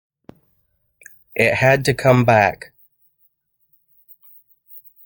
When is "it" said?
1.35-1.53